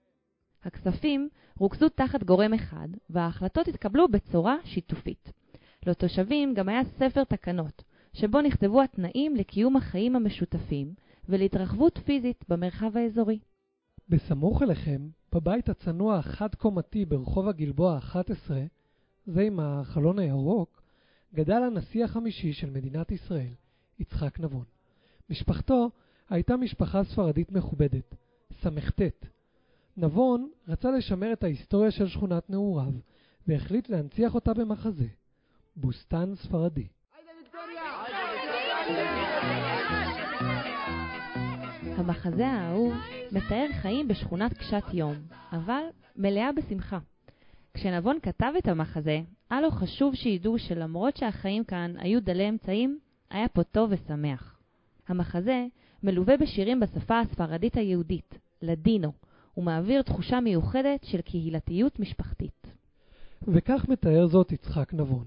[0.63, 5.31] הכספים רוכזו תחת גורם אחד, וההחלטות התקבלו בצורה שיתופית.
[5.85, 10.93] לתושבים גם היה ספר תקנות, שבו נכתבו התנאים לקיום החיים המשותפים
[11.29, 13.39] ולהתרחבות פיזית במרחב האזורי.
[14.13, 18.63] בסמוך אליכם, בבית הצנוע החד-קומתי ברחוב הגלבוע 11,
[19.25, 20.81] זה עם החלון הירוק,
[21.33, 23.53] גדל הנשיא החמישי של מדינת ישראל,
[23.99, 24.65] יצחק נבון.
[25.29, 25.89] משפחתו
[26.29, 28.15] הייתה משפחה ספרדית מכובדת,
[28.61, 29.25] סט.
[29.97, 32.93] נבון רצה לשמר את ההיסטוריה של שכונת נעוריו,
[33.47, 35.07] והחליט להנציח אותה במחזה,
[35.75, 36.87] בוסתן ספרדי.
[42.03, 42.93] המחזה האהוב
[43.31, 45.15] מתאר חיים בשכונת קשת יום,
[45.51, 45.81] אבל
[46.15, 46.99] מלאה בשמחה.
[47.73, 53.47] כשנבון כתב את המחזה, היה לו חשוב שידעו שלמרות שהחיים כאן היו דלי אמצעים, היה
[53.47, 54.59] פה טוב ושמח.
[55.07, 55.65] המחזה
[56.03, 59.11] מלווה בשירים בשפה הספרדית היהודית, לדינו,
[59.57, 62.67] ומעביר תחושה מיוחדת של קהילתיות משפחתית.
[63.47, 65.25] וכך מתאר זאת יצחק נבון.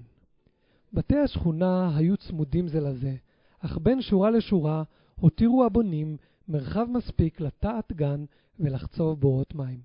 [0.93, 3.15] בתי השכונה היו צמודים זה לזה,
[3.59, 4.83] אך בין שורה לשורה
[5.19, 8.25] הותירו הבונים מרחב מספיק לטעת גן
[8.59, 9.79] ולחצוב בורות מים.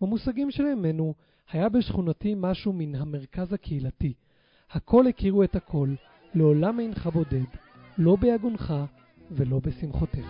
[0.00, 1.14] במושגים של ימינו,
[1.50, 4.14] היה בשכונתי משהו מן המרכז הקהילתי.
[4.70, 5.88] הכל הכירו את הכל,
[6.34, 7.50] לעולם אינך בודד,
[7.98, 8.74] לא ביגונך
[9.30, 10.26] ולא בשמחותיך.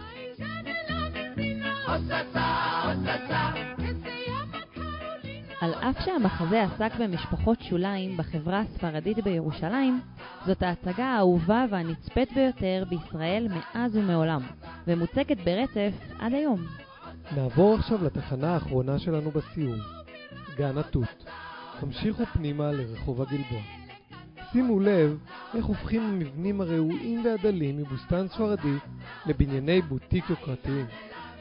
[5.90, 10.01] אף שהמחזה עסק במשפחות שוליים בחברה הספרדית בירושלים,
[10.47, 14.42] זאת ההצגה האהובה והנצפית ביותר בישראל מאז ומעולם,
[14.87, 16.61] ומוצגת ברצף עד היום.
[17.37, 19.77] נעבור עכשיו לתחנה האחרונה שלנו בסיור,
[20.56, 21.25] גן התות.
[21.81, 23.61] המשיכו פנימה לרחוב הגלבוע.
[24.52, 25.19] שימו לב
[25.54, 28.77] איך הופכים המבנים הרעועים והדלים מבוסתן ספרדי
[29.27, 30.87] לבנייני בוטיק יוקרתיים.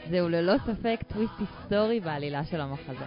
[0.09, 3.05] זהו ללא ספק טוויסט היסטורי בעלילה של המחזה.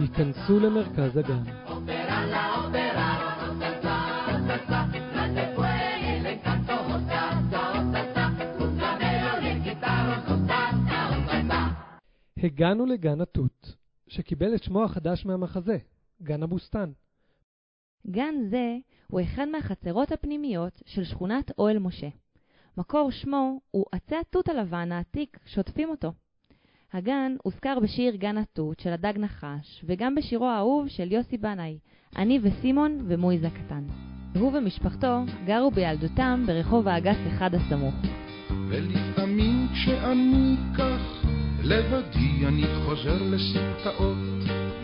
[0.00, 1.42] ייכנסו למרכז הגן.
[12.38, 13.76] הגענו לגן התות,
[14.08, 15.78] שקיבל את שמו החדש מהמחזה,
[16.22, 16.92] גן הבוסתן.
[18.06, 18.76] גן זה
[19.06, 22.08] הוא אחד מהחצרות הפנימיות של שכונת אוהל משה.
[22.78, 26.12] מקור שמו הוא עצי התות הלבן העתיק שוטפים אותו.
[26.92, 31.78] הגן הוזכר בשיר גן התות של הדג נחש, וגם בשירו האהוב של יוסי בנאי,
[32.16, 33.84] אני וסימון ומויז הקטן.
[34.38, 37.94] הוא ומשפחתו גרו בילדותם ברחוב האגס אחד הסמוך.
[38.68, 41.21] ולפעמים כשאני כך
[41.64, 44.16] לבדי אני חוזר לסמטאות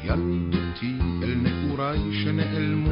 [0.04, 2.90] ילדותי אל נעוריי שנעלמו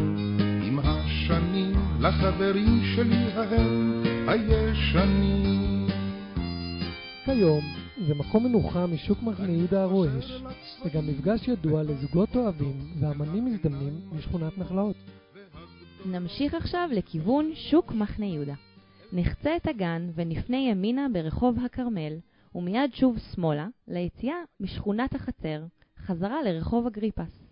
[0.66, 5.86] עם השנים לחברים שלי ההם הישנים.
[7.24, 7.64] כיום
[8.06, 10.42] זה מקום מנוחה משוק מחנה יהודה הרועש,
[10.84, 14.96] וגם מפגש ידוע לזוגות אוהבים ואמנים מזדמנים משכונת נחלאות.
[16.06, 18.54] נמשיך עכשיו לכיוון שוק מחנה יהודה.
[19.12, 22.12] נחצה את הגן ונפנה ימינה ברחוב הכרמל,
[22.56, 25.64] ומיד שוב שמאלה, ליציאה משכונת החצר,
[25.98, 27.46] חזרה לרחוב אגריפס.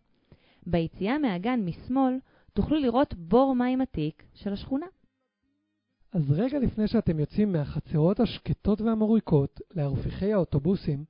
[0.67, 2.19] ביציאה מהגן משמאל
[2.53, 4.87] תוכלו לראות בור מים עתיק של השכונה.
[6.13, 11.05] אז רגע לפני שאתם יוצאים מהחצרות השקטות והמוריקות להרפיחי האוטובוסים,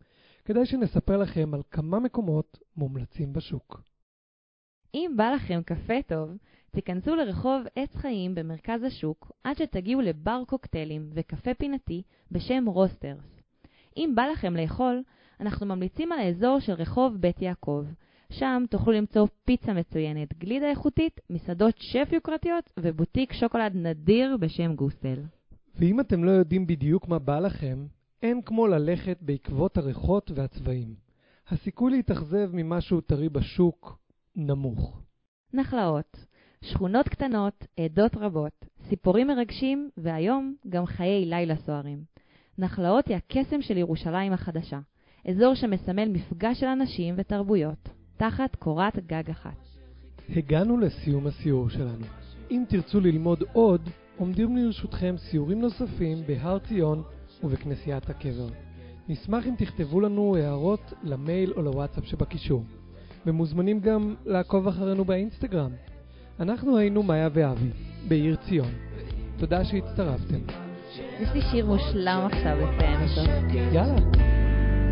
[0.44, 3.80] כדאי שנספר לכם על כמה מקומות מומלצים בשוק.
[4.94, 6.30] אם בא לכם קפה טוב,
[6.70, 13.33] תיכנסו לרחוב עץ חיים במרכז השוק עד שתגיעו לבר קוקטיילים וקפה פינתי בשם רוסטרס.
[13.96, 15.02] אם בא לכם לאכול,
[15.40, 17.84] אנחנו ממליצים על האזור של רחוב בית יעקב.
[18.30, 25.22] שם תוכלו למצוא פיצה מצוינת, גלידה איכותית, מסעדות שף יוקרתיות ובוטיק שוקולד נדיר בשם גוסל.
[25.76, 27.86] ואם אתם לא יודעים בדיוק מה בא לכם,
[28.22, 30.94] אין כמו ללכת בעקבות הריחות והצבעים.
[31.48, 33.98] הסיכוי להתאכזב ממשהו טרי בשוק
[34.36, 35.02] נמוך.
[35.52, 36.26] נחלאות,
[36.62, 41.98] שכונות קטנות, עדות רבות, סיפורים מרגשים, והיום גם חיי לילה סוערים.
[42.58, 44.78] נחלאות היא הקסם של ירושלים החדשה,
[45.28, 49.68] אזור שמסמל מפגש של אנשים ותרבויות, תחת קורת גג אחת.
[50.28, 52.06] הגענו לסיום הסיור שלנו.
[52.50, 57.02] אם תרצו ללמוד עוד, עומדים לרשותכם סיורים נוספים בהר ציון
[57.44, 58.48] ובכנסיית הקבר.
[59.08, 62.64] נשמח אם תכתבו לנו הערות למייל או לוואטסאפ שבקישור.
[63.26, 65.70] ומוזמנים גם לעקוב אחרינו באינסטגרם.
[66.40, 67.70] אנחנו היינו מאיה ואבי,
[68.08, 68.72] בעיר ציון.
[69.38, 70.63] תודה שהצטרפתם.
[71.20, 73.30] יש לי שיר מושלם עכשיו לסיים אותו.
[73.72, 73.96] יאללה.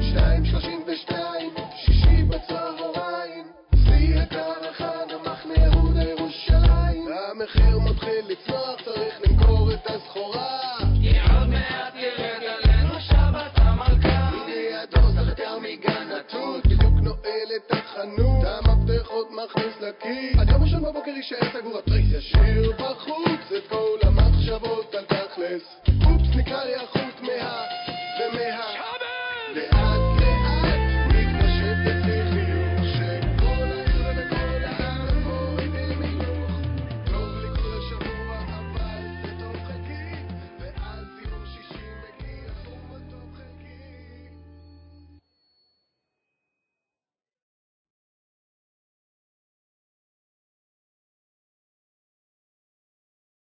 [0.01, 3.45] שתיים שלושים ושתיים, שישי בצהריים,
[3.75, 7.09] שיא הקרחן, המחנה יהודה ירושלים.
[7.31, 10.59] המחיר מתחיל לצנוח, צריך למכור את הסחורה.
[11.03, 14.09] כי עוד מעט ירד עלינו שבת המלכה.
[14.09, 20.39] הנה הדוס תחתיה מגן התות, בדיוק נועל את החנות, המפתחות מכניס לכיס.
[20.39, 23.42] עד יום ראשון בבוקר יישאר סגור התריס, ישיר בחוץ.